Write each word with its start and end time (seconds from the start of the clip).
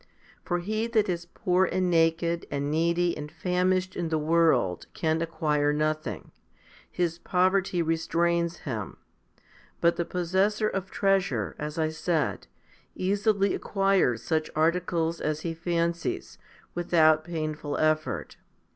For 0.43 0.57
he 0.57 0.87
that 0.87 1.07
is 1.09 1.27
poor 1.27 1.63
and 1.65 1.87
naked 1.91 2.47
and 2.49 2.71
needy 2.71 3.15
and 3.15 3.31
famished 3.31 3.95
in 3.95 4.09
the 4.09 4.17
world 4.17 4.87
can 4.95 5.21
acquire 5.21 5.71
nothing; 5.71 6.31
his 6.89 7.19
poverty 7.19 7.83
restrains 7.83 8.61
him; 8.65 8.97
but 9.79 9.97
the 9.97 10.03
possessor 10.05 10.67
of 10.67 10.89
treasure, 10.89 11.55
as 11.59 11.77
I 11.77 11.89
said, 11.89 12.47
easily 12.95 13.53
acquires 13.53 14.23
such 14.23 14.49
articles 14.55 15.21
as 15.21 15.41
he 15.41 15.53
fancies, 15.53 16.39
without 16.73 17.23
painful 17.23 17.77
effort. 17.77 18.37